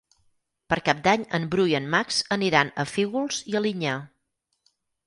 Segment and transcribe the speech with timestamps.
[0.73, 3.97] Per Cap d'Any en Bru i en Max aniran a Fígols i Alinyà.